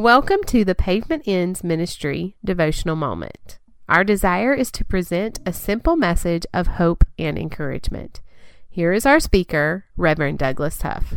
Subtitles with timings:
[0.00, 3.58] Welcome to the Pavement Ends Ministry devotional moment.
[3.86, 8.22] Our desire is to present a simple message of hope and encouragement.
[8.70, 11.16] Here is our speaker, Reverend Douglas Huff.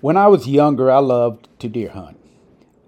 [0.00, 2.18] When I was younger, I loved to deer hunt.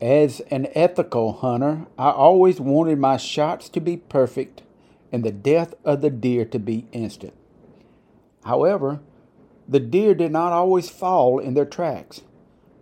[0.00, 4.62] As an ethical hunter, I always wanted my shots to be perfect
[5.12, 7.34] and the death of the deer to be instant.
[8.44, 8.98] However,
[9.68, 12.22] the deer did not always fall in their tracks.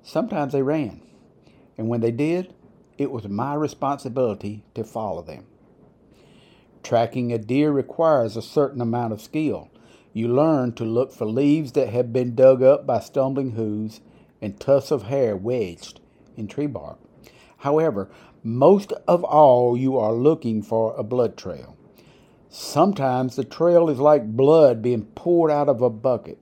[0.02, 1.02] Sometimes they ran
[1.82, 2.54] and when they did,
[2.96, 5.44] it was my responsibility to follow them.
[6.84, 9.68] Tracking a deer requires a certain amount of skill.
[10.12, 14.00] You learn to look for leaves that have been dug up by stumbling hooves
[14.40, 15.98] and tufts of hair wedged
[16.36, 17.00] in tree bark.
[17.56, 18.08] However,
[18.44, 21.76] most of all, you are looking for a blood trail.
[22.48, 26.38] Sometimes the trail is like blood being poured out of a bucket.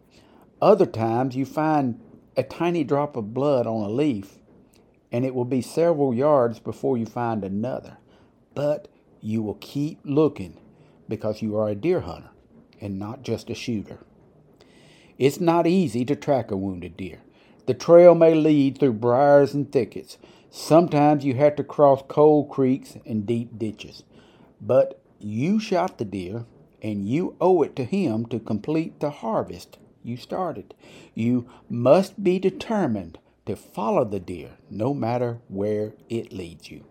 [0.61, 1.99] Other times you find
[2.37, 4.37] a tiny drop of blood on a leaf
[5.13, 7.99] and it will be several yards before you find another.
[8.55, 8.89] But
[9.21, 10.57] you will keep looking
[11.09, 12.31] because you are a deer hunter
[12.81, 13.99] and not just a shooter.
[15.19, 17.21] It's not easy to track a wounded deer.
[17.67, 20.17] The trail may lead through briars and thickets.
[20.51, 24.03] Sometimes you have to cross cold creeks and deep ditches.
[24.61, 26.47] But you shot the deer,
[26.83, 30.75] and you owe it to him to complete the harvest you started.
[31.15, 36.85] You must be determined to follow the deer no matter where it leads you.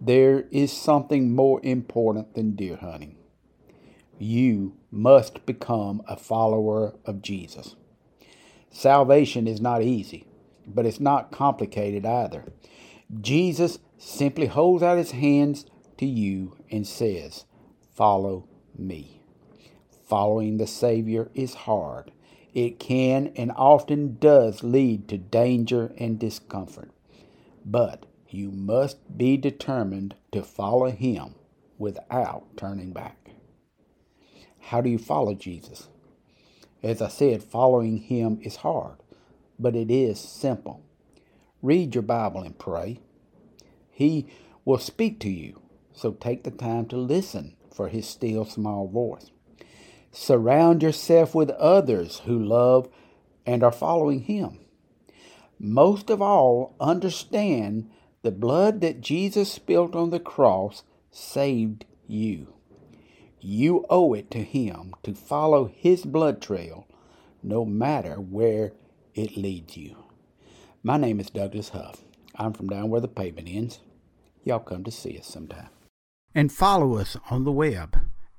[0.00, 3.16] There is something more important than deer hunting.
[4.18, 7.76] You must become a follower of Jesus.
[8.70, 10.26] Salvation is not easy,
[10.66, 12.44] but it's not complicated either.
[13.20, 15.66] Jesus simply holds out his hands
[15.98, 17.44] to you and says,
[17.94, 19.20] Follow me.
[20.08, 22.10] Following the Savior is hard,
[22.54, 26.90] it can and often does lead to danger and discomfort.
[27.64, 31.34] But you must be determined to follow Him
[31.78, 33.30] without turning back.
[34.60, 35.88] How do you follow Jesus?
[36.82, 38.96] As I said, following Him is hard,
[39.58, 40.82] but it is simple.
[41.62, 43.00] Read your Bible and pray.
[43.90, 44.26] He
[44.64, 45.60] will speak to you,
[45.92, 49.30] so take the time to listen for His still small voice.
[50.12, 52.88] Surround yourself with others who love
[53.46, 54.58] and are following Him.
[55.58, 57.90] Most of all, understand
[58.22, 62.54] the blood that Jesus spilt on the cross saved you.
[63.40, 66.86] You owe it to Him to follow His blood trail,
[67.42, 68.72] no matter where
[69.14, 69.96] it leads you.
[70.82, 72.04] My name is Douglas Huff.
[72.34, 73.80] I'm from down where the pavement ends.
[74.44, 75.68] Y'all come to see us sometime.
[76.34, 77.98] And follow us on the web